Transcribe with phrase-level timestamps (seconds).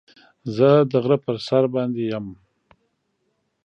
[0.55, 2.25] زه د غره په سر باندې يم.